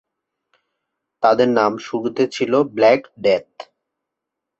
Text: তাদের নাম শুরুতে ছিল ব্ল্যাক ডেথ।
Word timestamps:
তাদের 1.23 1.49
নাম 1.49 1.71
শুরুতে 1.77 2.23
ছিল 2.27 2.53
ব্ল্যাক 2.75 3.01
ডেথ। 3.19 3.49